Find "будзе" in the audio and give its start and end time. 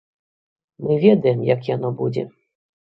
2.03-2.27